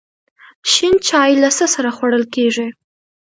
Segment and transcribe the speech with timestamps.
[0.71, 2.67] شین چای له څه سره خوړل کیږي؟